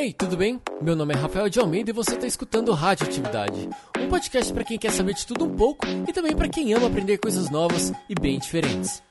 [0.00, 0.58] Ei, tudo bem?
[0.80, 3.68] Meu nome é Rafael de Almeida e você está escutando Radioatividade,
[3.98, 6.86] um podcast para quem quer saber de tudo um pouco e também para quem ama
[6.86, 9.02] aprender coisas novas e bem diferentes.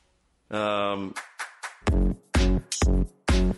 [0.49, 1.11] Um...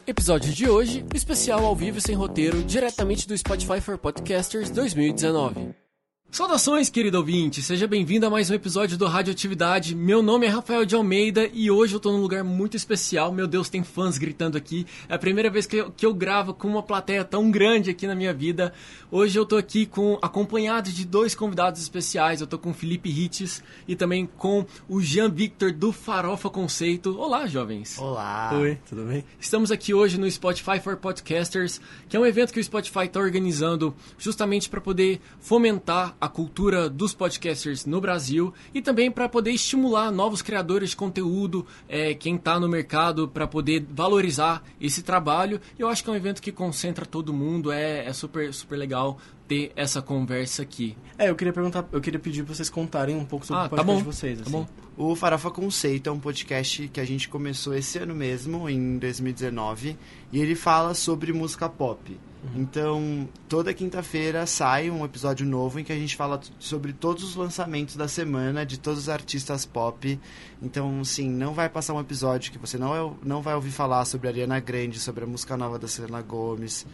[0.06, 5.74] Episódio de hoje, especial ao vivo sem roteiro, diretamente do Spotify for Podcasters 2019.
[6.32, 7.62] Saudações, querido ouvinte!
[7.62, 9.94] Seja bem-vindo a mais um episódio do Radioatividade.
[9.94, 13.34] Meu nome é Rafael de Almeida e hoje eu tô num lugar muito especial.
[13.34, 14.88] Meu Deus, tem fãs gritando aqui.
[15.10, 18.08] É a primeira vez que eu, que eu gravo com uma plateia tão grande aqui
[18.08, 18.72] na minha vida.
[19.12, 22.40] Hoje eu tô aqui com acompanhado de dois convidados especiais.
[22.40, 27.20] Eu tô com o Felipe Rites e também com o Jean Victor do Farofa Conceito.
[27.20, 28.00] Olá, jovens!
[28.00, 28.52] Olá!
[28.54, 29.26] Oi, tudo bem?
[29.38, 33.20] Estamos aqui hoje no Spotify for Podcasters, que é um evento que o Spotify está
[33.20, 39.52] organizando justamente para poder fomentar a cultura dos podcasters no Brasil e também para poder
[39.52, 45.60] estimular novos criadores de conteúdo, é, quem está no mercado, para poder valorizar esse trabalho.
[45.80, 49.18] Eu acho que é um evento que concentra todo mundo, é, é super, super legal
[49.48, 50.96] ter essa conversa aqui.
[51.18, 53.70] É, eu queria perguntar, eu queria pedir para vocês contarem um pouco sobre ah, o
[53.70, 54.38] tá podcast tá de vocês.
[54.38, 54.52] Tá assim.
[54.52, 54.68] bom.
[54.96, 59.98] O Farofa Conceito é um podcast que a gente começou esse ano mesmo, em 2019,
[60.32, 62.18] e ele fala sobre música pop.
[62.56, 67.36] Então, toda quinta-feira sai um episódio novo em que a gente fala sobre todos os
[67.36, 70.20] lançamentos da semana de todos os artistas pop.
[70.62, 74.06] Então, sim, não vai passar um episódio que você não, é, não vai ouvir falar
[74.06, 76.86] sobre a Ariana Grande, sobre a música nova da Selena Gomes.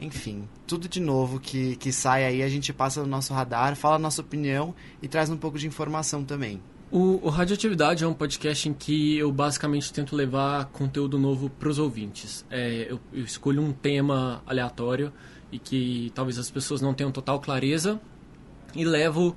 [0.00, 3.96] Enfim, tudo de novo que, que sai aí, a gente passa no nosso radar, fala
[3.96, 6.60] a nossa opinião e traz um pouco de informação também.
[6.92, 11.70] O, o, Radioatividade é um podcast em que eu basicamente tento levar conteúdo novo para
[11.70, 12.44] os ouvintes.
[12.50, 15.10] É, eu, eu, escolho um tema aleatório
[15.50, 17.98] e que talvez as pessoas não tenham total clareza
[18.74, 19.34] e levo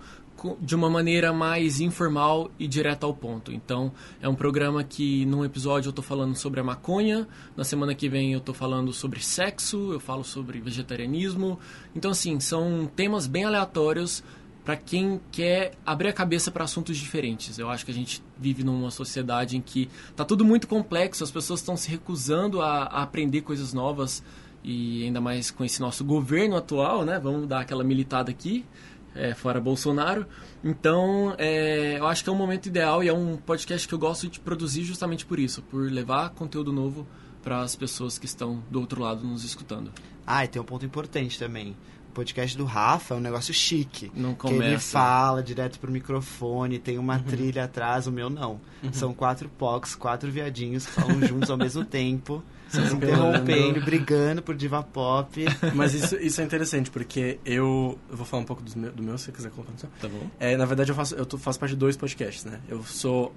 [0.59, 3.53] de uma maneira mais informal e direta ao ponto.
[3.53, 3.89] Então,
[4.21, 8.09] é um programa que num episódio eu estou falando sobre a maconha, na semana que
[8.09, 11.57] vem eu estou falando sobre sexo, eu falo sobre vegetarianismo.
[11.95, 14.21] Então, assim, são temas bem aleatórios
[14.65, 17.59] para quem quer abrir a cabeça para assuntos diferentes.
[17.59, 21.29] Eu acho que a gente vive numa sociedade em que está tudo muito complexo, as
[21.29, 24.23] pessoas estão se recusando a, a, aprender coisas novas
[24.63, 27.19] e ainda mais com esse nosso governo atual, né?
[27.19, 28.65] Vamos dar aquela militada aqui,
[29.13, 30.25] é, fora Bolsonaro.
[30.63, 33.99] Então, é, eu acho que é um momento ideal e é um podcast que eu
[33.99, 37.05] gosto de produzir justamente por isso, por levar conteúdo novo
[37.43, 39.91] para as pessoas que estão do outro lado nos escutando.
[40.25, 41.77] Ah, e tem um ponto importante também
[42.15, 44.09] podcast do Rafa é um negócio chique.
[44.15, 44.61] Não começa.
[44.61, 47.23] Que ele fala direto pro microfone, tem uma uhum.
[47.23, 48.61] trilha atrás, o meu não.
[48.81, 48.93] Uhum.
[48.93, 52.41] São quatro POCs, quatro viadinhos que falam juntos ao mesmo tempo.
[52.67, 55.45] Se interrompendo, brigando por diva pop.
[55.75, 59.03] Mas isso, isso é interessante, porque eu, eu vou falar um pouco do meu, do
[59.03, 59.73] meu se você quiser contar.
[60.01, 60.27] Tá bom.
[60.39, 62.59] É, na verdade, eu faço, eu faço parte de dois podcasts, né?
[62.67, 63.33] Eu sou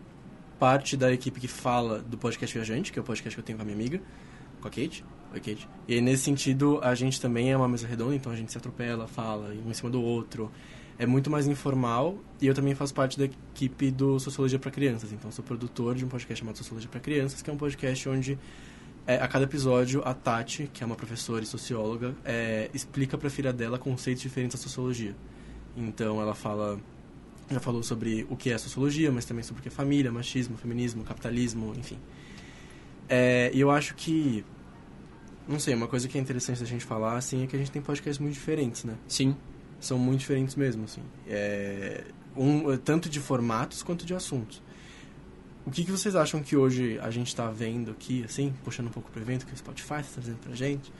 [0.58, 3.58] parte da equipe que fala do podcast Viajante, que é o podcast que eu tenho
[3.58, 4.00] com a minha amiga,
[4.60, 5.04] com a Kate.
[5.32, 5.68] Oi, Kate.
[5.86, 9.06] E nesse sentido, a gente também é uma mesa redonda, então a gente se atropela,
[9.06, 10.50] fala um em cima do outro.
[10.98, 15.12] É muito mais informal e eu também faço parte da equipe do Sociologia para Crianças.
[15.12, 18.38] Então, sou produtor de um podcast chamado Sociologia para Crianças, que é um podcast onde
[19.06, 23.28] é, a cada episódio a Tati, que é uma professora e socióloga, é, explica para
[23.28, 25.14] a filha dela conceitos diferentes da sociologia.
[25.76, 26.80] Então, ela fala
[27.50, 30.56] já falou sobre o que é sociologia, mas também sobre o que é família, machismo,
[30.56, 31.98] feminismo, capitalismo, enfim.
[33.08, 34.44] É, e eu acho que
[35.48, 37.70] não sei, uma coisa que é interessante da gente falar, assim, é que a gente
[37.70, 38.94] tem podcasts muito diferentes, né?
[39.08, 39.34] Sim.
[39.80, 41.00] São muito diferentes mesmo, assim.
[41.26, 42.04] É,
[42.36, 44.62] um, tanto de formatos quanto de assuntos.
[45.64, 48.90] O que, que vocês acham que hoje a gente está vendo aqui, assim, puxando um
[48.90, 50.92] pouco pro evento que o Spotify está trazendo pra gente,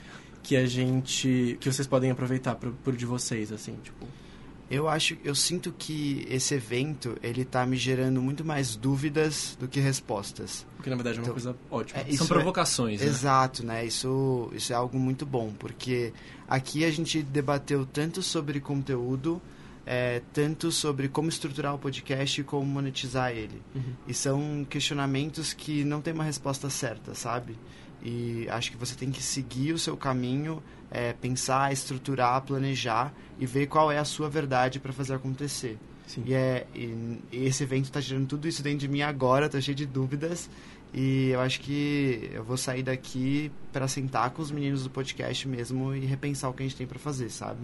[0.42, 1.58] que a gente...
[1.60, 4.06] que vocês podem aproveitar pro, pro de vocês, assim, tipo...
[4.70, 9.66] Eu acho, eu sinto que esse evento ele tá me gerando muito mais dúvidas do
[9.66, 10.66] que respostas.
[10.76, 12.00] Porque na verdade é uma então, coisa ótima.
[12.00, 13.10] É, São é provocações, é, né?
[13.10, 13.84] Exato, né?
[13.86, 16.12] Isso, isso é algo muito bom, porque
[16.46, 19.40] aqui a gente debateu tanto sobre conteúdo,
[19.86, 23.62] é, tanto sobre como estruturar o podcast e como monetizar ele.
[23.74, 23.94] Uhum.
[24.06, 27.58] E são questionamentos que não tem uma resposta certa, sabe?
[28.02, 33.46] E acho que você tem que seguir o seu caminho, é, pensar, estruturar, planejar e
[33.46, 35.78] ver qual é a sua verdade para fazer acontecer.
[36.06, 36.24] Sim.
[36.26, 39.60] E, é, e, e esse evento está tirando tudo isso dentro de mim agora, estou
[39.60, 40.48] cheio de dúvidas.
[40.92, 45.46] E eu acho que eu vou sair daqui para sentar com os meninos do podcast
[45.46, 47.60] mesmo e repensar o que a gente tem para fazer, sabe?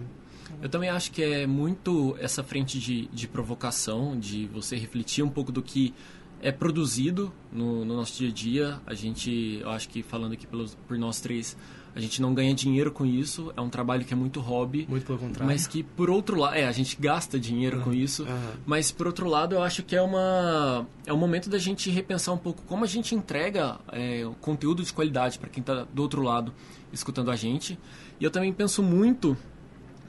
[0.61, 5.29] Eu também acho que é muito essa frente de, de provocação, de você refletir um
[5.29, 5.93] pouco do que
[6.39, 8.81] é produzido no, no, nosso dia a dia.
[8.85, 11.57] A gente, eu acho que falando aqui pelos, por nós três,
[11.95, 14.85] A gente não ganha dinheiro com isso, é um trabalho que é muito hobby.
[14.89, 15.45] Muito pelo contrário.
[15.45, 18.51] Mas que, por outro lado, é, a gente gasta dinheiro com isso, Aham.
[18.65, 22.33] mas por outro lado, eu acho que é uma é um momento da gente repensar
[22.33, 26.21] um pouco como a gente entrega é, conteúdo de qualidade para quem está do outro
[26.21, 26.53] lado
[26.91, 27.79] escutando a gente.
[28.19, 29.37] E eu também penso muito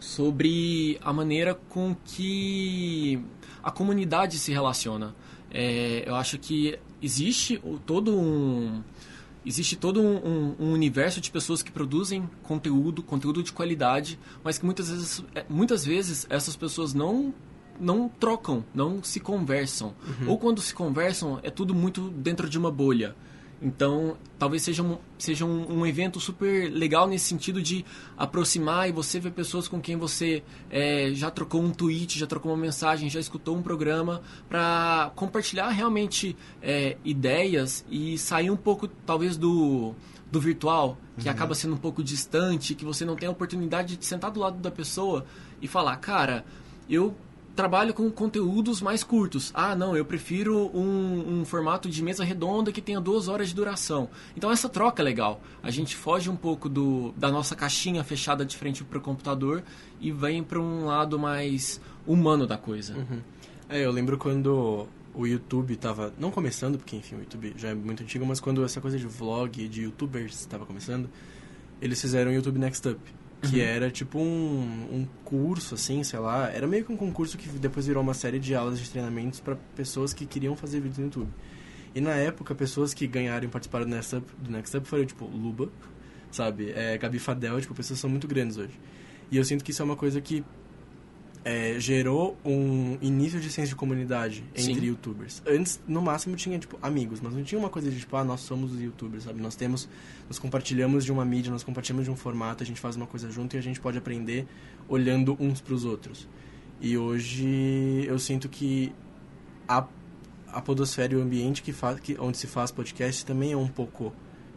[0.01, 3.21] sobre a maneira com que
[3.63, 5.15] a comunidade se relaciona.
[5.51, 8.83] É, eu acho que existe todo um
[9.47, 14.59] existe todo um, um- um universo de pessoas que produzem conteúdo, conteúdo de qualidade, mas
[14.59, 17.33] que muitas vezes, é, muitas vezes essas pessoas não
[17.79, 19.93] não trocam, não se conversam.
[20.27, 23.15] Ou quando se conversam, é tudo muito dentro de uma bolha.
[23.61, 27.85] Então, talvez seja um, seja um, um evento super legal nesse sentido de
[28.17, 32.53] aproximar e você ver pessoas com quem você é, já trocou um tweet, já trocou
[32.53, 38.87] uma mensagem, já escutou um programa, para compartilhar realmente é, ideias e sair um pouco,
[38.89, 39.95] talvez, do,
[40.31, 44.05] do virtual, que acaba sendo um pouco distante, que você não tem a oportunidade de
[44.05, 45.25] sentar do lado da pessoa
[45.63, 46.45] e falar, cara,
[46.91, 47.17] eu
[47.57, 49.51] trabalho com conteúdos mais curtos.
[49.55, 53.55] Ah, não, eu prefiro um, um formato de mesa redonda que tenha duas horas de
[53.55, 54.09] duração.
[54.37, 55.41] Então essa troca é legal.
[55.63, 59.65] A gente foge um pouco do, da nossa caixinha fechada de frente para o computador
[60.01, 62.95] e vem para um lado mais humano da coisa.
[63.69, 67.75] É, eu lembro quando o YouTube tava, não começando, porque enfim, o YouTube já é
[67.75, 71.09] muito antigo, mas quando essa coisa de vlog, de youtubers estava começando,
[71.81, 73.01] eles fizeram o YouTube Next Up,
[73.43, 77.49] que era tipo um, um curso, assim, sei lá, era meio que um concurso que
[77.49, 81.05] depois virou uma série de aulas de treinamentos para pessoas que queriam fazer vídeos no
[81.05, 81.31] YouTube.
[81.95, 85.07] E na época, pessoas que ganharam e participaram do Next Up, do Next Up foram,
[85.07, 85.71] tipo, Luba,
[86.31, 86.71] sabe?
[86.73, 88.79] É, Gabi Fadel, tipo, pessoas são muito grandes hoje.
[89.31, 90.45] E eu sinto que isso é uma coisa que
[91.47, 94.87] é, gerou um início de senso de comunidade entre Sim.
[94.87, 95.41] youtubers.
[95.47, 98.41] Antes, no máximo, tinha, tipo, amigos, mas não tinha uma coisa de, tipo, ah, nós
[98.41, 99.41] somos os youtubers, sabe?
[99.41, 99.89] Nós temos,
[100.29, 103.31] nós compartilhamos de uma mídia, nós compartilhamos de um formato, a gente faz uma coisa
[103.31, 104.45] junto e a gente pode aprender
[104.89, 106.29] olhando uns pros outros.
[106.81, 108.93] E hoje eu sinto que
[109.69, 109.87] a,
[110.49, 113.69] a podosfera e o ambiente que faz, que, onde se faz podcast também é um
[113.69, 114.13] pouco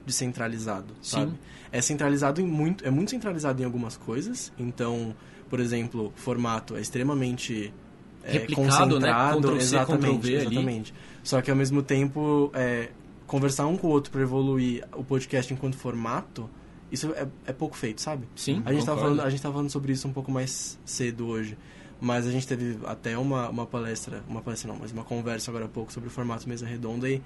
[0.07, 1.11] descentralizado, Sim.
[1.11, 1.33] sabe?
[1.71, 4.51] É centralizado em muito, é muito centralizado em algumas coisas.
[4.57, 5.15] Então,
[5.49, 7.73] por exemplo, formato é extremamente
[8.23, 9.11] é, Replicado, né?
[9.11, 10.93] concentrado, Ctrl+C, exatamente, exatamente.
[11.23, 12.89] Só que ao mesmo tempo, é,
[13.25, 16.49] conversar um com o outro para evoluir o podcast enquanto formato,
[16.91, 18.27] isso é, é pouco feito, sabe?
[18.35, 19.17] Sim, A gente, tava concordo.
[19.17, 21.57] falando, a gente tava falando sobre isso um pouco mais cedo hoje.
[22.01, 25.65] Mas a gente teve até uma, uma palestra, uma palestra não, mas uma conversa agora
[25.65, 27.21] há pouco sobre o formato mesa redonda e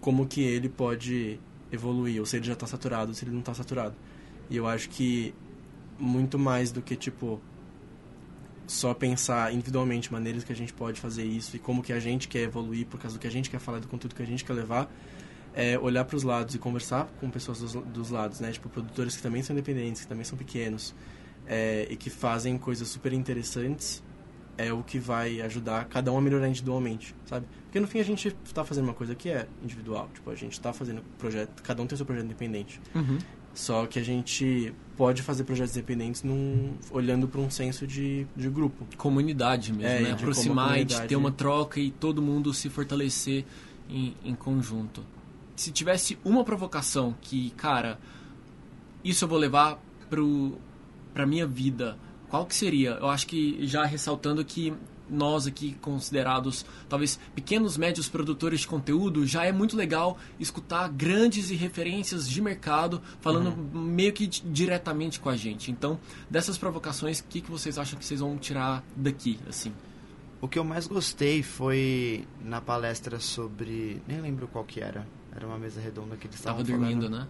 [0.00, 1.40] como que ele pode
[1.72, 3.94] evoluir, ou se ele já está saturado, ou se ele não está saturado.
[4.50, 5.34] E eu acho que
[5.98, 7.40] muito mais do que, tipo,
[8.66, 12.28] só pensar individualmente maneiras que a gente pode fazer isso e como que a gente
[12.28, 14.44] quer evoluir por causa do que a gente quer falar, do conteúdo que a gente
[14.44, 14.90] quer levar,
[15.54, 18.50] é olhar para os lados e conversar com pessoas dos, dos lados, né?
[18.52, 20.94] Tipo, produtores que também são independentes, que também são pequenos
[21.46, 24.02] é, e que fazem coisas super interessantes
[24.56, 27.46] é o que vai ajudar cada um a melhorar individualmente, sabe?
[27.64, 30.52] Porque no fim a gente está fazendo uma coisa que é individual, tipo, a gente
[30.52, 32.80] está fazendo projeto, cada um tem seu projeto independente.
[32.94, 33.18] Uhum.
[33.54, 38.48] Só que a gente pode fazer projetos independentes num, olhando para um senso de, de
[38.48, 38.86] grupo.
[38.96, 40.08] Comunidade mesmo, É, né?
[40.08, 43.44] de Aproximar e de ter uma troca e todo mundo se fortalecer
[43.88, 45.04] em, em conjunto.
[45.54, 47.98] Se tivesse uma provocação que, cara,
[49.04, 49.78] isso eu vou levar
[50.08, 50.58] pro,
[51.12, 52.92] pra minha vida, qual que seria?
[52.92, 54.72] Eu acho que já ressaltando que
[55.12, 61.50] nós aqui considerados talvez pequenos médios produtores de conteúdo já é muito legal escutar grandes
[61.50, 63.80] e referências de mercado falando Uhum.
[63.82, 65.98] meio que di- diretamente com a gente então
[66.30, 69.72] dessas provocações o que, que vocês acham que vocês vão tirar daqui assim
[70.40, 74.02] O que eu mais gostei foi na palestra sobre.
[74.08, 75.06] Nem lembro qual que era.
[75.36, 77.20] Era uma mesa redonda que eles tava estavam dormindo falando.
[77.20, 77.28] né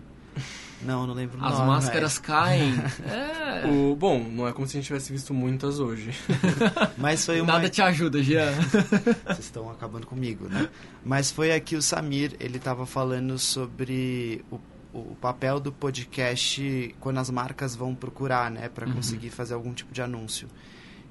[0.83, 2.75] Não, não lembro as nome, máscaras caem
[3.07, 6.11] é O, bom, não é como se a gente tivesse visto muitas hoje.
[6.99, 7.53] Mas foi uma.
[7.53, 8.51] nada te ajuda Jean
[9.25, 10.69] Vocês estão acabando comigo, né?
[11.05, 14.59] Mas foi aqui o Samir, ele tava falando sobre o,
[14.93, 18.69] o papel do podcast quando as marcas vão procurar, né?
[18.69, 18.95] Para Uhum.
[18.95, 20.49] conseguir fazer algum tipo de anúncio.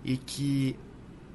[0.03, 0.75] E que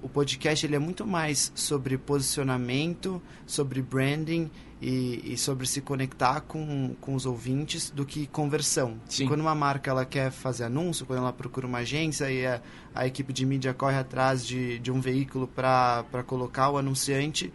[0.02, 6.42] o podcast ele é muito mais sobre posicionamento, sobre branding e, e sobre se conectar
[6.42, 8.98] com, com os ouvintes do que conversão.
[9.26, 12.60] Quando uma marca ela quer fazer anúncio, quando ela procura uma agência e a,
[12.94, 17.52] a equipe de mídia corre atrás de, de um veículo para colocar o anunciante,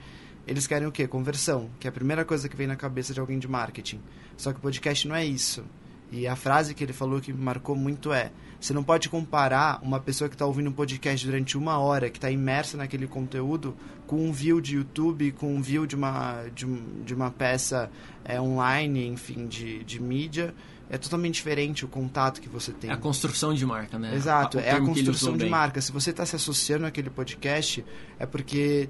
[0.47, 1.07] eles querem o quê?
[1.07, 4.01] Conversão, que é a primeira coisa que vem na cabeça de alguém de marketing.
[4.35, 5.63] Só que o podcast não é isso.
[6.11, 9.79] E a frase que ele falou que me marcou muito é: você não pode comparar
[9.81, 13.75] uma pessoa que está ouvindo um podcast durante uma hora, que está imersa naquele conteúdo,
[14.05, 16.67] com um view de YouTube, com um view de uma, de,
[17.03, 17.89] de uma peça
[18.23, 20.53] é, online, enfim, de, de mídia.
[20.91, 22.91] É totalmente diferente o contato que você tem.
[22.91, 24.13] É a construção de marca, né?
[24.13, 25.49] Exato, é a construção de bem.
[25.49, 25.81] marca.
[25.81, 27.83] Se você está se associando àquele podcast,
[28.19, 28.89] é porque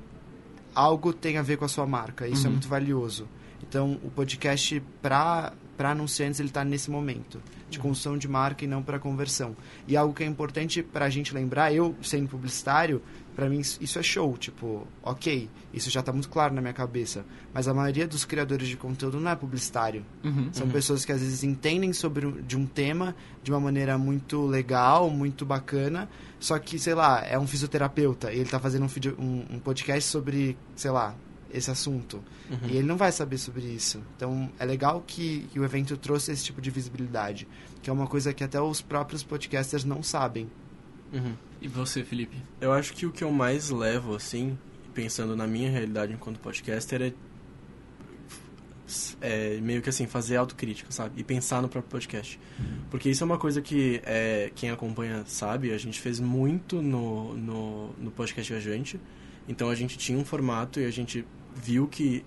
[0.75, 2.27] algo tem a ver com a sua marca.
[2.27, 2.47] Isso é uhum.
[2.47, 3.25] é muito valioso.
[3.63, 8.67] Então, o podcast, para para anunciantes ele está nesse momento de construção de marca e
[8.67, 9.55] não para conversão.
[9.87, 13.01] E algo que é importante para a gente lembrar, eu sendo publicitário,
[13.35, 17.25] para mim isso é show, tipo, ok, isso já está muito claro na minha cabeça.
[17.53, 20.05] Mas a maioria dos criadores de conteúdo não é publicitário.
[20.23, 20.73] Uhum, São uhum.
[20.73, 25.45] pessoas que às vezes entendem sobre de um tema de uma maneira muito legal, muito
[25.45, 26.09] bacana,
[26.39, 30.09] só que, sei lá, é um fisioterapeuta e ele está fazendo um, um, um podcast
[30.09, 31.15] sobre, sei lá,
[31.53, 32.23] esse assunto.
[32.49, 32.69] Uhum.
[32.69, 34.01] E ele não vai saber sobre isso.
[34.15, 37.47] Então, é legal que, que, o evento trouxe esse tipo de visibilidade,
[37.81, 40.49] que é uma coisa que até os próprios podcasters não sabem.
[41.13, 41.33] Uhum.
[41.61, 42.37] E você, Felipe?
[42.59, 44.57] Eu acho que o que eu mais levo, assim,
[44.93, 47.13] pensando na minha realidade enquanto podcaster, é,
[49.21, 51.19] é meio que assim, fazer autocrítica, sabe?
[51.19, 52.39] E pensar no próprio podcast.
[52.89, 57.35] Porque isso é uma coisa que é, quem acompanha sabe, a gente fez muito no,
[57.35, 58.99] no, no podcast Viajante.
[59.47, 62.23] Então a gente tinha um formato e a gente viu que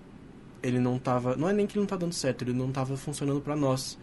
[0.63, 1.37] ele não tava.
[1.37, 3.99] Não é nem que ele não tá dando certo, ele não tava funcionando para nós,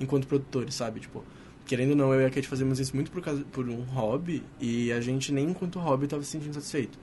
[0.00, 1.00] enquanto produtores, sabe?
[1.00, 1.22] Tipo,
[1.66, 4.42] querendo ou não, eu e a Kate fazemos isso muito por, causa, por um hobby
[4.60, 6.98] e a gente nem enquanto hobby tava se sentindo satisfeito.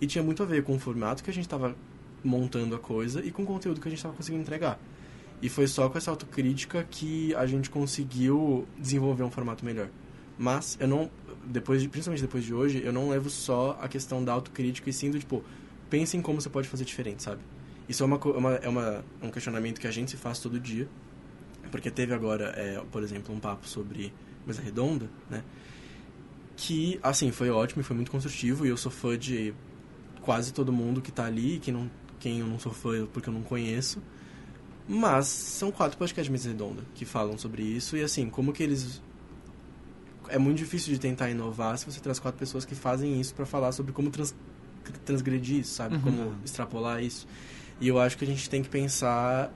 [0.00, 1.76] E tinha muito a ver com o formato que a gente tava
[2.24, 4.78] montando a coisa e com o conteúdo que a gente tava conseguindo entregar.
[5.40, 9.88] E foi só com essa autocrítica que a gente conseguiu desenvolver um formato melhor.
[10.38, 11.10] Mas eu não,
[11.44, 14.92] depois de, principalmente depois de hoje, eu não levo só a questão da autocrítica e
[14.92, 15.44] sim do tipo,
[15.88, 17.40] pense em como você pode fazer diferente, sabe?
[17.88, 20.88] Isso é, uma, uma, é uma, um questionamento que a gente se faz todo dia.
[21.70, 24.12] Porque teve agora, é, por exemplo, um papo sobre
[24.46, 25.42] mesa redonda, né?
[26.56, 28.66] Que, assim, foi ótimo e foi muito construtivo.
[28.66, 29.54] E eu sou fã de
[30.22, 31.58] quase todo mundo que tá ali.
[31.58, 34.02] Que não, quem eu não sou fã porque eu não conheço.
[34.88, 37.96] Mas são quatro podcasts de mesa redonda que falam sobre isso.
[37.96, 39.02] E, assim, como que eles...
[40.28, 43.46] É muito difícil de tentar inovar se você traz quatro pessoas que fazem isso para
[43.46, 44.34] falar sobre como trans,
[45.04, 45.96] transgredir isso, sabe?
[45.96, 46.02] Uhum.
[46.02, 47.26] Como extrapolar isso.
[47.80, 49.52] E eu acho que a gente tem que pensar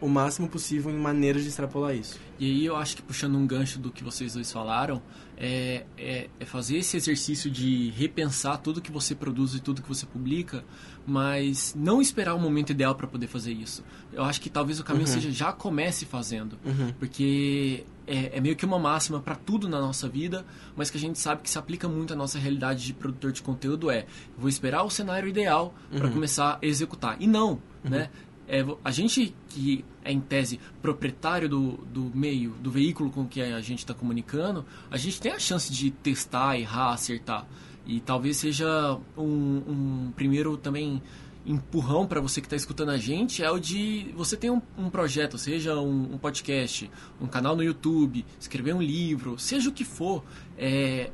[0.00, 2.18] o máximo possível em maneiras de extrapolar isso.
[2.38, 5.02] E aí eu acho que puxando um gancho do que vocês dois falaram,
[5.36, 9.88] é, é, é, fazer esse exercício de repensar tudo que você produz e tudo que
[9.88, 10.64] você publica,
[11.06, 13.84] mas não esperar o momento ideal para poder fazer isso.
[14.12, 15.12] Eu acho que talvez o caminho uhum.
[15.12, 16.92] seja já comece fazendo, uhum.
[16.98, 21.00] porque é, é, meio que uma máxima para tudo na nossa vida, mas que a
[21.00, 24.48] gente sabe que se aplica muito à nossa realidade de produtor de conteúdo é, vou
[24.48, 26.12] esperar o cenário ideal para uhum.
[26.12, 27.16] começar a executar.
[27.20, 27.50] E não,
[27.84, 27.90] uhum.
[27.90, 28.10] né?
[28.48, 33.42] É, a gente que é, em tese, proprietário do, do meio, do veículo com que
[33.42, 37.46] a gente está comunicando, a gente tem a chance de testar, errar, acertar.
[37.86, 39.62] E talvez seja um,
[40.06, 41.02] um primeiro também
[41.46, 44.90] empurrão para você que está escutando a gente é o de você ter um, um
[44.90, 46.90] projeto, seja um, um, podcast,
[47.20, 50.22] um canal no YouTube, escrever um livro, seja o que for.
[50.58, 51.10] É,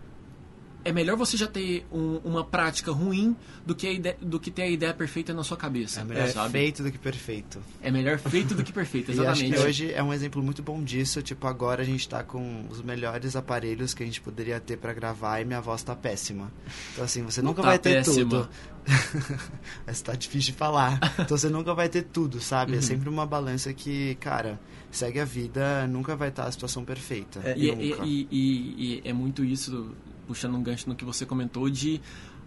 [0.85, 4.63] é melhor você já ter um, uma prática ruim do que, ideia, do que ter
[4.63, 6.01] a ideia perfeita na sua cabeça.
[6.01, 6.53] É melhor sabe?
[6.53, 7.61] feito do que perfeito.
[7.83, 9.43] É melhor feito do que perfeito, exatamente.
[9.51, 11.23] e acho que hoje é um exemplo muito bom disso.
[11.23, 14.93] Tipo, agora a gente está com os melhores aparelhos que a gente poderia ter para
[14.93, 16.53] gravar e minha voz está péssima.
[16.93, 18.31] Então, assim, você nunca tá vai ter péssima.
[18.31, 18.49] tudo.
[19.87, 21.01] Mas tá difícil de falar.
[21.19, 22.73] Então, você nunca vai ter tudo, sabe?
[22.73, 22.79] É uhum.
[22.81, 24.61] É sempre uma balança que, cara
[24.95, 27.41] segue a vida, nunca vai estar a situação perfeita.
[27.45, 29.93] É, e, e, e, e, é muito isso
[30.27, 32.01] puxando um gancho no que você comentou de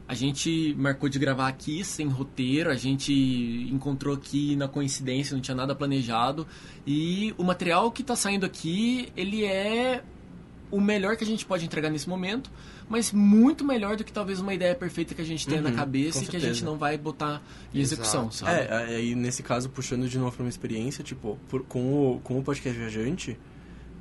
[0.07, 3.11] a gente marcou de gravar aqui sem roteiro, a gente
[3.69, 6.47] encontrou aqui na coincidência, não tinha nada planejado.
[6.85, 10.01] E o material que está saindo aqui, ele é
[10.71, 12.49] o melhor que a gente pode entregar nesse momento,
[12.87, 15.75] mas muito melhor do que talvez uma ideia perfeita que a gente tenha uhum, na
[15.75, 17.41] cabeça e que a gente não vai botar
[17.73, 18.35] em execução, Exato.
[18.35, 18.61] sabe?
[18.61, 22.39] É, aí nesse caso, puxando de novo para uma experiência, tipo, por, com, o, com
[22.39, 23.37] o podcast Viajante,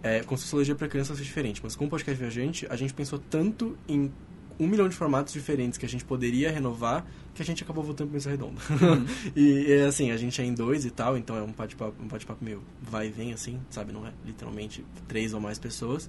[0.03, 3.19] é, com sociologia para crianças é diferente, mas com o podcast Viajante, a gente pensou
[3.19, 4.13] tanto em
[4.59, 8.09] um milhão de formatos diferentes que a gente poderia renovar que a gente acabou voltando
[8.09, 8.61] para mesa redonda.
[8.71, 9.07] Uhum.
[9.37, 12.09] e, é assim, a gente é em dois e tal, então é um bate-papo um
[12.09, 13.93] bate meio vai e vem, assim, sabe?
[13.93, 16.09] Não é literalmente três ou mais pessoas.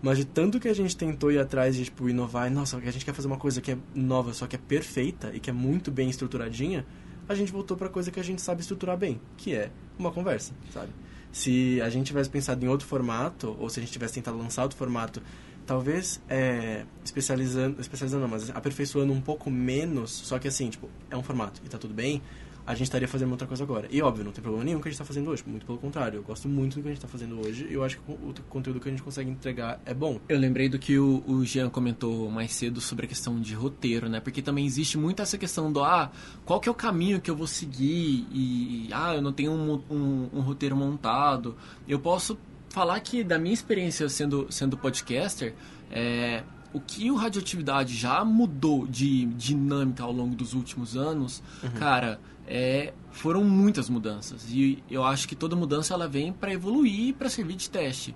[0.00, 3.04] Mas de tanto que a gente tentou ir atrás de, tipo, inovar, nossa, a gente
[3.04, 5.90] quer fazer uma coisa que é nova, só que é perfeita e que é muito
[5.90, 6.84] bem estruturadinha,
[7.28, 10.52] a gente voltou para coisa que a gente sabe estruturar bem, que é uma conversa,
[10.72, 10.92] sabe?
[11.32, 14.62] Se a gente tivesse pensado em outro formato, ou se a gente tivesse tentado lançar
[14.62, 15.22] outro formato,
[15.66, 21.16] talvez é, especializando, especializando não, mas aperfeiçoando um pouco menos, só que assim, tipo, é
[21.16, 22.20] um formato e tá tudo bem,
[22.66, 23.88] a gente estaria fazendo outra coisa agora.
[23.90, 25.42] E óbvio, não tem problema nenhum que a gente está fazendo hoje.
[25.46, 27.82] Muito pelo contrário, eu gosto muito do que a gente está fazendo hoje e eu
[27.82, 30.20] acho que o conteúdo que a gente consegue entregar é bom.
[30.28, 34.08] Eu lembrei do que o, o Jean comentou mais cedo sobre a questão de roteiro,
[34.08, 34.20] né?
[34.20, 36.10] Porque também existe muito essa questão do, ah,
[36.44, 39.82] qual que é o caminho que eu vou seguir e, ah, eu não tenho um,
[39.90, 41.56] um, um roteiro montado.
[41.88, 42.38] Eu posso
[42.68, 45.54] falar que da minha experiência sendo, sendo podcaster,
[45.90, 46.42] é,
[46.72, 51.70] o que o Radioatividade já mudou de dinâmica ao longo dos últimos anos, uhum.
[51.70, 54.46] cara, é, foram muitas mudanças.
[54.50, 58.14] E eu acho que toda mudança ela vem para evoluir e para servir de teste.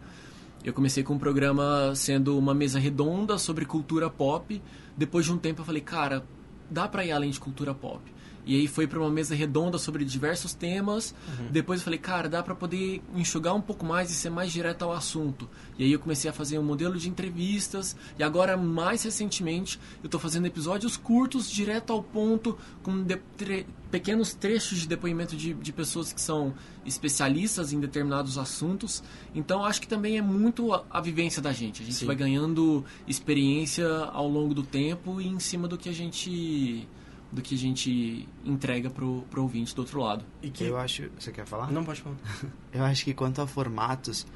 [0.64, 4.60] Eu comecei com um programa sendo uma mesa redonda sobre cultura pop.
[4.96, 6.24] Depois de um tempo eu falei, cara,
[6.70, 8.00] dá para ir além de cultura pop.
[8.46, 11.12] E aí foi para uma mesa redonda sobre diversos temas.
[11.26, 11.48] Uhum.
[11.50, 14.82] Depois eu falei, cara, dá para poder enxugar um pouco mais e ser mais direto
[14.82, 15.50] ao assunto.
[15.76, 17.96] E aí eu comecei a fazer um modelo de entrevistas.
[18.16, 23.04] E agora, mais recentemente, eu estou fazendo episódios curtos, direto ao ponto, com
[23.36, 26.52] tre pequenos trechos de depoimento de, de pessoas que são
[26.84, 29.02] especialistas em determinados assuntos.
[29.34, 31.82] Então, acho que também é muito a, a vivência da gente.
[31.82, 32.06] A gente Sim.
[32.06, 36.86] vai ganhando experiência ao longo do tempo e em cima do que a gente
[37.30, 40.24] do que a gente entrega pro, pro ouvinte do outro lado.
[40.42, 41.70] E que eu acho, você quer falar?
[41.70, 42.16] Não pode falar.
[42.72, 44.26] eu acho que quanto a formatos,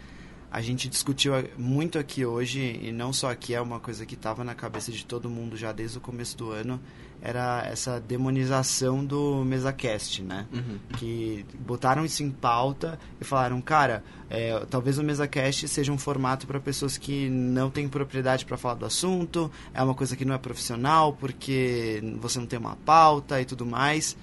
[0.50, 4.42] a gente discutiu muito aqui hoje e não só aqui é uma coisa que estava
[4.42, 6.80] na cabeça de todo mundo já desde o começo do ano
[7.22, 10.46] era essa demonização do MesaCast, né?
[10.52, 10.78] Uhum.
[10.96, 16.46] Que botaram isso em pauta e falaram, cara, é, talvez o MesaCast seja um formato
[16.46, 20.34] para pessoas que não têm propriedade para falar do assunto, é uma coisa que não
[20.34, 24.16] é profissional porque você não tem uma pauta e tudo mais.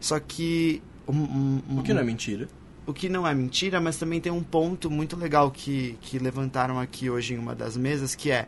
[0.00, 0.82] Só que...
[1.08, 2.48] Um, um, um, o que não é mentira.
[2.86, 6.78] O que não é mentira, mas também tem um ponto muito legal que, que levantaram
[6.78, 8.46] aqui hoje em uma das mesas, que é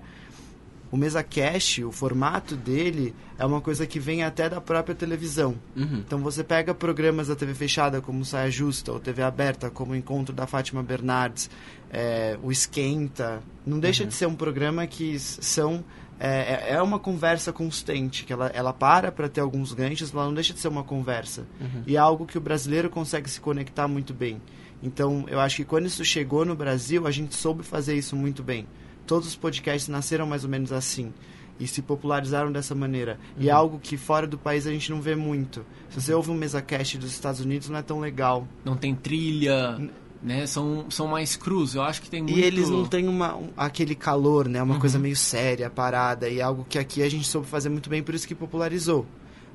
[0.91, 5.55] o mesa cash, o formato dele é uma coisa que vem até da própria televisão.
[5.77, 6.03] Uhum.
[6.07, 9.97] Então você pega programas da TV fechada como Saia Justa ou TV aberta como o
[9.97, 11.51] Encontro da Fátima Bernardes,
[11.91, 14.09] é, o Esquenta, não deixa uhum.
[14.09, 15.85] de ser um programa que são
[16.21, 20.21] é, é, é uma conversa constante, que ela, ela para para ter alguns ganchos, mas
[20.21, 21.47] ela não deixa de ser uma conversa.
[21.61, 21.83] Uhum.
[21.87, 24.41] E é algo que o brasileiro consegue se conectar muito bem.
[24.83, 28.43] Então, eu acho que quando isso chegou no Brasil, a gente soube fazer isso muito
[28.43, 28.67] bem
[29.09, 31.13] todos os podcasts nasceram mais ou menos assim
[31.59, 33.19] e se popularizaram dessa maneira.
[33.37, 33.43] Uhum.
[33.43, 35.67] E é algo que fora do país a gente não vê muito.
[35.89, 38.47] Se você ouve um MesaCast dos Estados Unidos, não é tão legal.
[38.65, 39.77] Não tem trilha,
[40.23, 40.47] né?
[40.47, 41.75] São, são mais crus.
[41.75, 42.39] Eu acho que tem muito...
[42.39, 44.63] E eles não têm uma, um, aquele calor, né?
[44.63, 44.81] Uma uhum.
[44.81, 46.29] coisa meio séria, parada.
[46.29, 49.07] E algo que aqui a gente soube fazer muito bem, por isso que popularizou.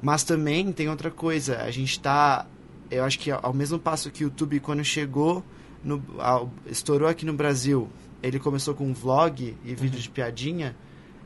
[0.02, 1.60] Mas também tem outra coisa.
[1.62, 2.46] A gente está...
[2.90, 5.44] Eu acho que ao mesmo passo que o YouTube, quando chegou...
[5.84, 7.90] No, ao, estourou aqui no Brasil
[8.24, 10.02] ele começou com vlog e vídeo uhum.
[10.02, 10.76] de piadinha,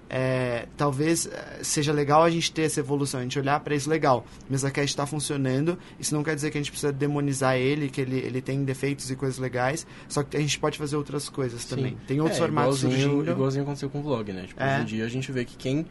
[0.09, 3.89] é, talvez é, seja legal a gente ter essa evolução, a gente olhar para isso
[3.89, 4.25] legal.
[4.47, 8.01] O MesaCast está funcionando, isso não quer dizer que a gente precisa demonizar ele, que
[8.01, 11.61] ele, ele tem defeitos e coisas legais, só que a gente pode fazer outras coisas
[11.61, 11.75] Sim.
[11.75, 11.97] também.
[12.07, 13.31] Tem outros é, formatos igualzinho, surgindo.
[13.31, 14.45] Igualzinho aconteceu com o vlog, né?
[14.47, 14.75] Tipo, é.
[14.75, 15.85] Hoje em dia a gente vê que quem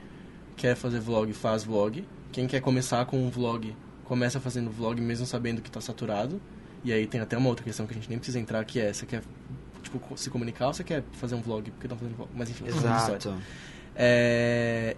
[0.56, 3.74] quer fazer vlog faz vlog, quem quer começar com um vlog
[4.04, 6.40] começa fazendo vlog mesmo sabendo que está saturado.
[6.84, 8.88] E aí tem até uma outra questão que a gente nem precisa entrar, que é
[8.88, 9.22] essa que é
[9.82, 12.30] tipo, se comunicar ou você quer fazer um vlog porque estão fazendo vlog?
[12.34, 13.28] Mas enfim, Exato.
[13.28, 13.34] É,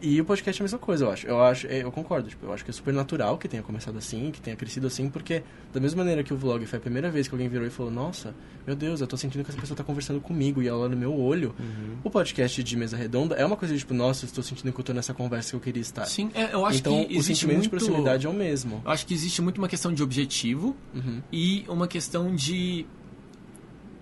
[0.03, 1.27] e o podcast é a mesma coisa, eu acho.
[1.27, 2.29] Eu acho, é, eu concordo.
[2.29, 5.09] Tipo, eu acho que é super natural que tenha começado assim, que tenha crescido assim,
[5.09, 7.71] porque da mesma maneira que o vlog foi a primeira vez que alguém virou e
[7.71, 8.35] falou, nossa,
[8.67, 11.17] meu Deus, eu tô sentindo que essa pessoa tá conversando comigo e ela no meu
[11.19, 11.55] olho.
[11.59, 11.99] Uhum.
[12.03, 14.81] O podcast de mesa redonda é uma coisa de, tipo, nossa, eu estou sentindo que
[14.81, 16.05] eu tô nessa conversa que eu queria estar.
[16.07, 17.63] Sim, é, eu acho então, que o sentimento muito...
[17.65, 18.83] de proximidade é o mesmo.
[18.85, 21.23] Eu acho que existe muito uma questão de objetivo uhum.
[21.33, 22.87] e uma questão de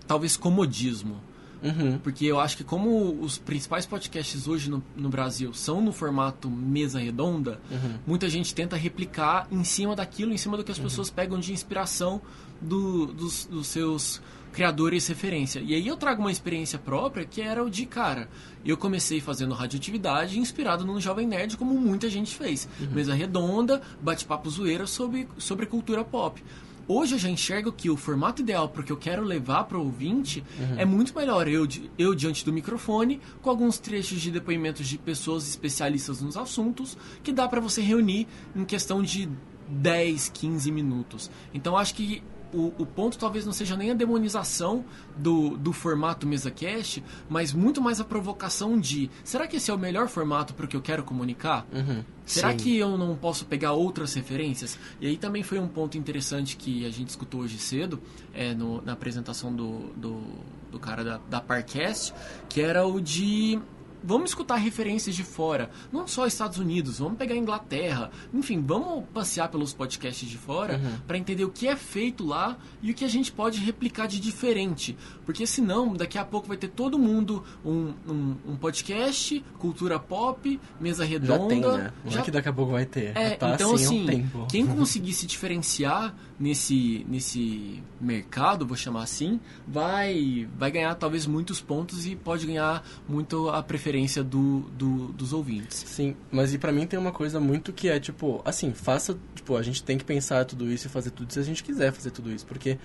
[0.06, 1.20] talvez comodismo.
[1.62, 1.98] Uhum.
[1.98, 6.50] Porque eu acho que como os principais podcasts hoje no, no Brasil são no formato
[6.50, 7.94] mesa redonda, uhum.
[8.06, 10.84] muita gente tenta replicar em cima daquilo, em cima do que as uhum.
[10.84, 12.20] pessoas pegam de inspiração
[12.60, 14.20] do, dos, dos seus
[14.56, 15.60] criadores referência.
[15.60, 18.26] E aí eu trago uma experiência própria que era o de, cara,
[18.64, 22.66] eu comecei fazendo radioatividade inspirado no Jovem Nerd, como muita gente fez.
[22.80, 22.88] Uhum.
[22.92, 26.42] Mesa redonda, bate-papo zoeira sobre, sobre cultura pop.
[26.88, 29.76] Hoje eu já enxergo que o formato ideal para o que eu quero levar para
[29.76, 30.78] o ouvinte uhum.
[30.78, 31.66] é muito melhor eu,
[31.98, 37.32] eu diante do microfone, com alguns trechos de depoimentos de pessoas especialistas nos assuntos, que
[37.32, 39.28] dá para você reunir em questão de
[39.68, 41.30] 10, 15 minutos.
[41.52, 44.84] Então acho que o, o, ponto talvez não seja nem a demonização
[45.16, 49.74] do, do formato mesa cast, mas muito mais a provocação de será que esse é
[49.74, 51.66] o melhor formato para o que eu quero comunicar?
[51.72, 52.56] Uhum, será sim.
[52.56, 54.78] que eu não posso pegar outras referências?
[55.00, 58.00] E aí também foi um ponto interessante que a gente escutou hoje cedo
[58.32, 60.22] é, no, na apresentação do, do,
[60.70, 62.14] do cara da, da Parcast,
[62.48, 63.60] que era o de
[64.06, 69.48] vamos escutar referências de fora, não só Estados Unidos, vamos pegar Inglaterra, enfim, vamos passear
[69.50, 70.98] pelos podcasts de fora Uhum.
[71.06, 74.20] para entender o que é feito lá e o que a gente pode replicar de
[74.20, 79.98] diferente, porque senão daqui a pouco vai ter todo mundo um, um, um podcast, cultura
[79.98, 81.92] pop, mesa Já redonda, tem, né?
[82.04, 83.16] Não já é que daqui a pouco vai ter.
[83.16, 88.64] é, Já tá então assim, há assim, um quem conseguir se diferenciar nesse, nesse mercado,
[88.66, 93.95] vou chamar assim, vai, vai ganhar talvez muitos pontos e pode ganhar muito a preferência
[94.22, 95.84] do, do- dos ouvintes.
[95.86, 99.56] Sim, mas e pra mim tem uma coisa muito que é, tipo, assim, faça, tipo,
[99.56, 102.10] a gente tem que pensar tudo isso e fazer tudo se a gente quiser fazer
[102.10, 102.78] tudo isso, porque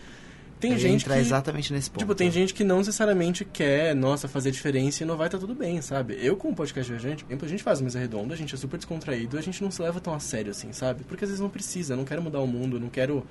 [0.59, 1.21] tem Eu gente entrar que...
[1.21, 1.99] exatamente nesse ponto.
[1.99, 5.55] Tipo, tem gente que não necessariamente quer, nossa, fazer diferença e não vai estar tudo
[5.55, 6.17] bem, sabe?
[6.21, 9.37] Eu, com o podcast viajante, a gente faz mesa redonda, a gente é super descontraído,
[9.37, 11.03] a gente não se leva tão a sério assim, sabe?
[11.03, 13.25] Porque às vezes não precisa, eu não quero mudar o mundo, eu não quero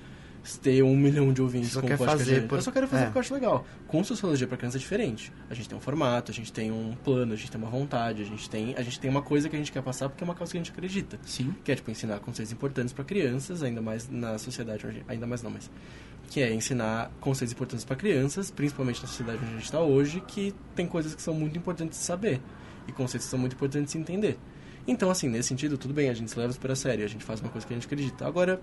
[0.63, 3.03] ter um milhão de ouvintes Só com quer podcast fazer por- Eu só quero fazer
[3.03, 3.05] é.
[3.07, 3.65] porque eu acho legal.
[3.87, 5.33] Com sociologia pra criança é diferente.
[5.49, 8.23] A gente tem um formato, a gente tem um plano, a gente tem uma vontade,
[8.23, 10.27] a gente tem, a gente tem uma coisa que a gente quer passar porque é
[10.27, 11.19] uma causa que a gente acredita.
[11.25, 11.55] Sim.
[11.65, 15.03] Que é, tipo, ensinar conceitos importantes para crianças, ainda mais na sociedade hoje.
[15.09, 15.71] Ainda mais não, mas...
[16.31, 20.21] Que é ensinar conceitos importantes para crianças, principalmente na sociedade onde a gente está hoje,
[20.21, 22.41] que tem coisas que são muito importantes de saber.
[22.87, 24.39] E conceitos que são muito importantes de entender.
[24.87, 27.25] Então, assim, nesse sentido, tudo bem, a gente se leva super a sério, a gente
[27.25, 28.27] faz uma coisa que a gente acredita.
[28.27, 28.61] Agora,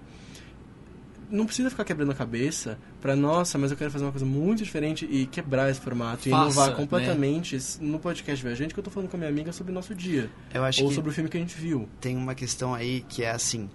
[1.30, 4.64] não precisa ficar quebrando a cabeça pra, nossa, mas eu quero fazer uma coisa muito
[4.64, 6.76] diferente e quebrar esse formato e Faça, inovar né?
[6.76, 9.94] completamente no podcast Viajante que eu tô falando com a minha amiga sobre o nosso
[9.94, 10.30] dia.
[10.54, 11.88] Eu acho ou sobre o filme que a gente viu.
[12.00, 13.70] tem uma questão aí que é assim,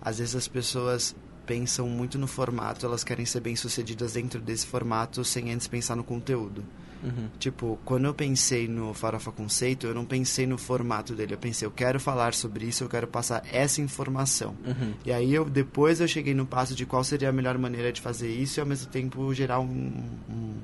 [0.00, 1.14] às vezes as pessoas
[1.46, 6.04] pensam muito no formato, elas querem ser bem-sucedidas dentro desse formato sem antes pensar no
[6.04, 6.64] conteúdo.
[7.04, 7.28] Uhum.
[7.38, 11.66] Tipo, quando eu pensei no Farofa Conceito, eu não pensei no formato dele, eu pensei,
[11.66, 14.56] eu quero falar sobre isso, eu quero passar essa informação.
[14.66, 14.94] Uhum.
[15.04, 18.00] E aí eu depois eu cheguei no passo de qual seria a melhor maneira de
[18.00, 19.66] fazer isso e ao mesmo tempo gerar um,
[20.30, 20.54] um,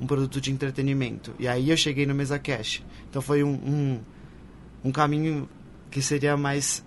[0.00, 1.32] um produto de entretenimento.
[1.38, 2.82] E aí eu cheguei no Mesa Cash.
[3.08, 4.00] Então foi um, um,
[4.84, 5.48] um caminho
[5.90, 6.84] que seria mais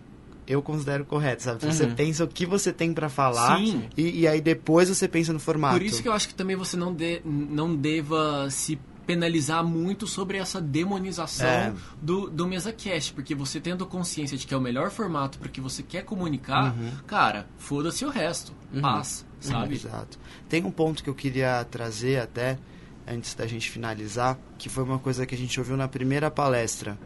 [0.47, 1.63] eu considero correto, sabe?
[1.65, 1.95] Você Uhum.
[1.95, 3.61] pensa o que você tem pra falar
[3.95, 5.77] e, e aí depois você pensa no formato.
[5.77, 8.77] Por isso que eu acho que também você não, de, não deva se
[9.13, 11.73] penalizar muito sobre essa demonização É.
[12.01, 15.49] do, do mesa cast, porque você tendo consciência de que é o melhor formato para
[15.49, 16.73] que você quer comunicar,
[17.07, 18.81] cara, foda-se o resto, Uhum.
[18.81, 19.75] paz, sabe?
[19.75, 20.17] Exato.
[20.47, 22.57] Tem um ponto que eu queria trazer até,
[23.05, 26.97] antes da gente finalizar, que foi uma coisa que a gente ouviu na primeira palestra.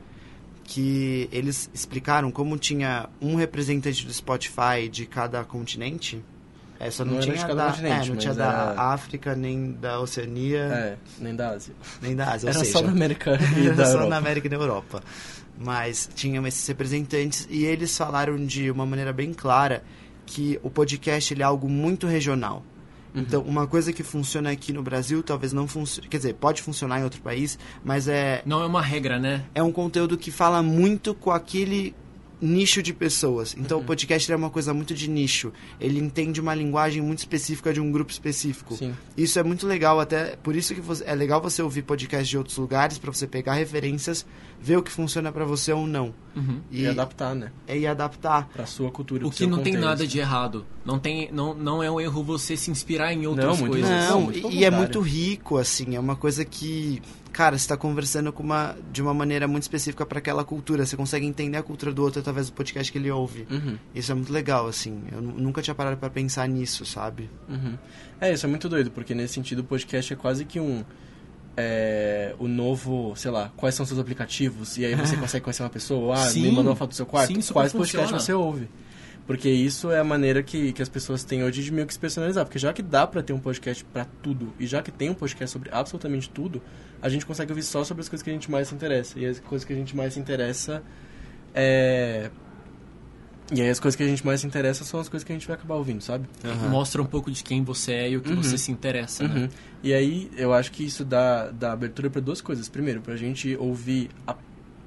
[0.67, 6.23] Que eles explicaram como tinha um representante do Spotify de cada continente.
[6.79, 8.45] É, só não, Não era de tinha cada da, continente, é, não tinha mas da
[8.45, 11.73] era- África, nem da Oceania, É, nem da Ásia.
[12.01, 12.47] nem da Ásia.
[12.47, 14.09] ou Era seja, só na América e era da só Europa.
[14.09, 15.03] na América e na Europa.
[15.57, 19.83] Mas tinham esses representantes e eles falaram de uma maneira bem clara
[20.25, 22.63] que o podcast ele é algo muito regional.
[23.13, 23.21] Uhum.
[23.21, 26.09] Então, uma coisa que funciona aqui no Brasil talvez não funcione.
[26.09, 29.45] Quer dizer, pode funcionar em outro país, mas é, Não é uma regra, né?
[29.55, 31.95] é um conteúdo que fala muito com aquele
[32.41, 33.55] nicho de pessoas.
[33.57, 33.83] Então, Uhum.
[33.83, 35.51] o podcast é uma coisa muito de nicho.
[35.79, 38.75] Ele entende uma linguagem muito específica de um grupo específico.
[38.75, 38.93] Sim.
[39.17, 42.37] Isso é muito legal, até por isso que você- é legal você ouvir podcasts de
[42.37, 44.25] outros lugares para você pegar referências,
[44.61, 46.59] ver o que funciona para você ou não Uhum.
[46.69, 47.49] E, e, adaptar, né?
[47.65, 48.49] é, e adaptar.
[48.49, 49.25] Pra sua cultura.
[49.25, 49.85] O que não tem contexto.
[49.85, 50.65] nada de errado.
[50.83, 53.89] Não, tem, não, não é um erro você se inspirar em outras Não, coisas.
[53.89, 57.65] Não, muito pelo e, e é muito rico, assim, é uma coisa que, cara, você
[57.69, 61.57] tá conversando com uma, de uma maneira muito específica para aquela cultura, você consegue entender
[61.57, 63.47] a cultura do outro através do podcast que ele ouve.
[63.49, 67.29] Uhum, Isso é muito legal, assim, eu nu- nunca tinha parado para pensar nisso, sabe?
[67.47, 67.77] uhum.
[68.19, 70.83] É, isso é muito doido, porque nesse sentido o podcast é quase que um...
[71.57, 75.69] É, o novo, sei lá, quais são seus aplicativos, e aí você consegue conhecer uma
[75.69, 76.41] pessoa, ah, Sim.
[76.41, 78.67] me manda uma foto do seu quarto, Sim, quais podcasts você ouve.
[79.25, 81.99] Porque isso é a maneira que, que as pessoas têm hoje de meio que se
[81.99, 82.45] personalizar.
[82.45, 85.15] Porque já que dá pra ter um podcast pra tudo, e já que tem um
[85.15, 86.61] podcast sobre absolutamente tudo,
[87.01, 89.19] a gente consegue ouvir só sobre as coisas que a gente mais se interessa.
[89.19, 90.83] E as coisas que a gente mais se interessa
[91.55, 92.29] é...
[93.53, 95.36] E aí as coisas que a gente mais se interessa são as coisas que a
[95.36, 96.27] gente vai acabar ouvindo, sabe?
[96.69, 98.41] Mostra um pouco de quem você é e o que Uhum.
[98.41, 99.41] você se interessa, né?
[99.41, 99.49] Uhum.
[99.84, 102.67] E aí eu acho que isso dá, dá abertura para duas coisas.
[102.67, 104.36] Primeiro, pra gente ouvir a-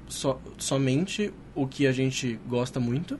[0.09, 3.17] so- somente o que a gente gosta muito,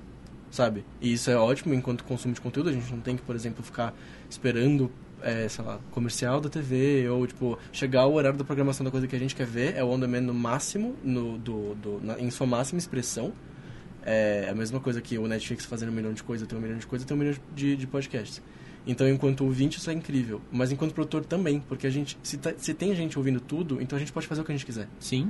[0.52, 0.84] sabe?
[1.00, 2.70] E isso é ótimo enquanto consumo de conteúdo.
[2.70, 3.94] A gente não tem que, por exemplo, ficar
[4.30, 8.92] esperando, é, sei lá, comercial da TV ou, tipo, chegar o horário da programação da
[8.92, 9.76] coisa que a gente quer ver.
[9.78, 13.32] É o on demand no máximo, no, do, do, na- em sua máxima expressão.
[14.12, 16.78] É a mesma coisa que o Netflix fazendo um milhão de coisas, tem um milhão
[16.80, 18.42] de coisas, tem um milhão de, de podcasts.
[18.88, 20.42] Então, enquanto ouvinte, isso é incrível.
[20.52, 23.96] Mas enquanto produtor também, porque a gente, se, tá- se tem gente ouvindo tudo, então
[23.96, 24.88] a gente pode fazer o que a gente quiser.
[25.00, 25.30] Sim.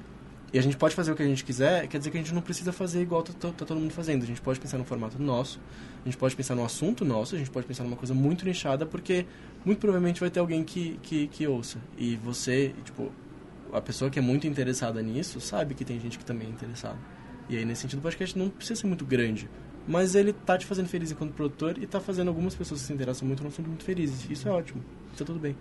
[0.53, 2.33] E a gente pode fazer o que a gente quiser, quer dizer que a gente
[2.33, 4.23] não precisa fazer igual tá, tá- tá todo mundo fazendo.
[4.23, 5.59] A gente pode pensar no formato nosso,
[6.03, 8.85] a gente pode pensar no assunto nosso, a gente pode pensar numa coisa muito nichada,
[8.85, 9.25] porque
[9.65, 11.79] muito provavelmente vai ter alguém que, que, que ouça.
[11.97, 13.11] E você, tipo,
[13.73, 16.97] a pessoa que é muito interessada nisso sabe que tem gente que também é interessada.
[17.49, 19.49] E aí, nesse sentido, o podcast não precisa ser muito grande.
[19.87, 22.93] Mas ele tá te fazendo feliz enquanto produtor e tá fazendo algumas pessoas que se
[22.93, 24.29] interessam muito no assunto muito felizes.
[24.29, 24.83] Isso é ótimo.
[25.17, 25.55] Tá tudo bem.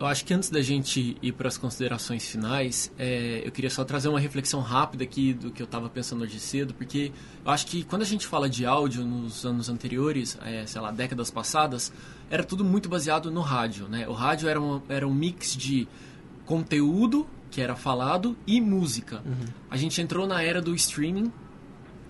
[0.00, 3.84] Eu acho que antes da gente ir para as considerações finais, é, eu queria só
[3.84, 7.10] trazer uma reflexão rápida aqui do que eu estava pensando hoje cedo, porque
[7.44, 10.92] eu acho que quando a gente fala de áudio nos anos anteriores, é, sei lá,
[10.92, 11.92] décadas passadas,
[12.30, 14.06] era tudo muito baseado no rádio, né?
[14.06, 15.88] O rádio era um, era um mix de
[16.46, 19.22] conteúdo que era falado e música.
[19.24, 19.46] Uhum.
[19.70, 21.32] A gente entrou na era do streaming,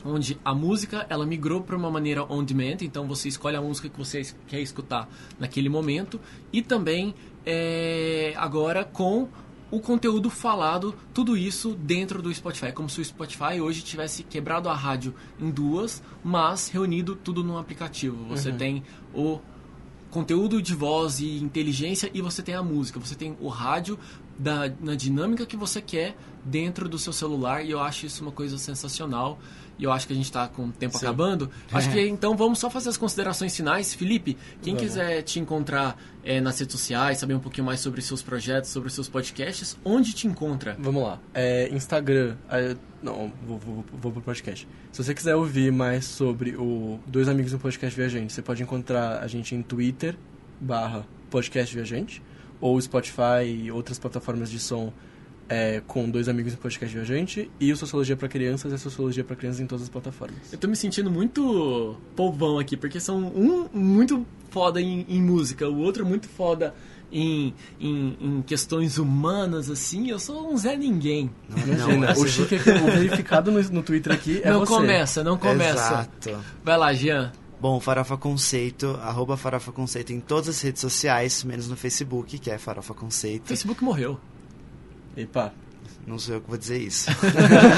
[0.05, 3.89] onde a música ela migrou para uma maneira on demand, então você escolhe a música
[3.89, 6.21] que você quer escutar naquele momento
[6.53, 9.29] e também é, agora com
[9.71, 14.69] o conteúdo falado, tudo isso dentro do Spotify, como se o Spotify hoje tivesse quebrado
[14.69, 18.25] a rádio em duas, mas reunido tudo num aplicativo.
[18.29, 18.57] Você uhum.
[18.57, 18.83] tem
[19.15, 19.39] o
[20.11, 23.99] conteúdo de voz e inteligência e você tem a música, você tem o rádio
[24.39, 28.33] da, na dinâmica que você quer dentro do seu celular e eu acho isso uma
[28.33, 29.39] coisa sensacional
[29.79, 31.07] e eu acho que a gente está com o tempo Sim.
[31.07, 31.49] acabando.
[31.73, 33.95] Acho que então vamos só fazer as considerações finais.
[33.95, 34.89] Felipe, quem vamos.
[34.89, 38.91] quiser te encontrar é, nas redes sociais, saber um pouquinho mais sobre seus projetos, sobre
[38.91, 40.77] seus podcasts, onde te encontra?
[40.81, 41.21] Vamos lá.
[41.33, 42.37] É, Instagram.
[42.51, 44.67] É, não, vou, vou, vou pro podcast.
[44.91, 49.21] Se você quiser ouvir mais sobre o Dois Amigos no Podcast Viajante, você pode encontrar
[49.23, 50.17] a gente em Twitter,
[50.61, 52.21] barra Podcast Viajante,
[52.61, 54.93] ou Spotify e outras plataformas de som
[55.49, 59.35] é, com dois amigos no podcast viajante e o Sociologia para Crianças e Sociologia para
[59.35, 60.53] Crianças em todas as plataformas.
[60.53, 65.69] Eu tô me sentindo muito povão aqui, porque são um muito foda em, em música,
[65.69, 66.75] o outro muito foda
[67.11, 71.31] em, em, em, questões humanas, assim, eu sou um Zé Ninguém.
[71.49, 74.73] Não, não, o Chique, é o verificado no, no Twitter aqui é Não você.
[74.75, 76.09] começa, não começa.
[76.23, 76.45] Exato.
[76.63, 77.33] Vai lá, Jean.
[77.61, 82.51] Bom, Farofa Conceito, arroba Farofa Conceito em todas as redes sociais, menos no Facebook, que
[82.51, 83.49] é Farofa Conceito.
[83.49, 84.19] Facebook morreu.
[85.17, 85.53] Epa.
[86.07, 87.11] Não sou eu que vou dizer isso.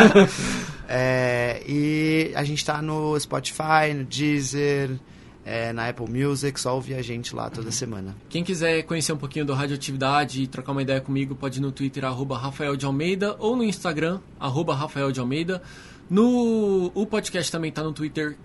[0.87, 5.01] é, e a gente tá no Spotify, no Deezer,
[5.45, 7.73] é, na Apple Music, só ouvir a gente lá toda uhum.
[7.73, 8.17] semana.
[8.29, 11.73] Quem quiser conhecer um pouquinho do Radioatividade e trocar uma ideia comigo, pode ir no
[11.73, 15.63] Twitter, arroba Rafael de Almeida, ou no Instagram, arroba Rafael de Almeida.
[16.09, 18.37] No, o podcast também está no Twitter,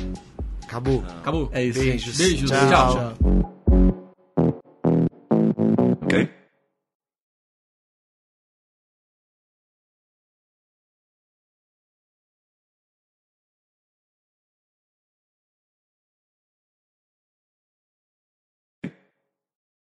[0.63, 1.03] Acabou.
[1.19, 1.49] Acabou.
[1.51, 1.79] É isso.
[1.79, 2.17] Beijos.
[2.17, 2.49] Beijos.
[2.51, 2.69] Tchau.
[2.69, 3.15] tchau.
[3.17, 3.58] tchau.